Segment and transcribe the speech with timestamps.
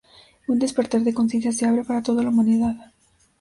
[0.51, 2.75] Un despertar de conciencia se abre para toda la humanidad.